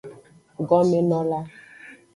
Gomenola. 0.67 1.41